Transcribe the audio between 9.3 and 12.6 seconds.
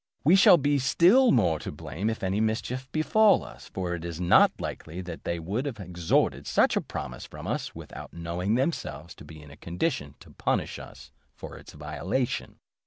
in a condition to punish us for its violation."